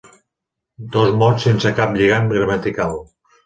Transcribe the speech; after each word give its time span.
Dos 0.95 1.11
mots 1.19 1.47
sense 1.49 1.75
cap 1.83 1.95
lligam 2.01 2.29
gramatical. 2.35 3.01